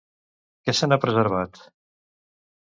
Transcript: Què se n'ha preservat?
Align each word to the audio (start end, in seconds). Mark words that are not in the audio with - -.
Què 0.69 0.73
se 0.79 0.89
n'ha 0.89 0.99
preservat? 1.03 1.61